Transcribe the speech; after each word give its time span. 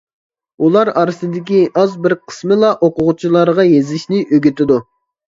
ئۇلار 0.67 0.89
ئارىسىدىكى 1.01 1.59
ئاز 1.81 1.91
بىر 2.05 2.15
قىسمىلا 2.31 2.71
ئوقۇغۇچىلارغا 2.87 3.65
يېزىشنى 3.73 4.23
ئۆگىتىدۇ. 4.39 4.79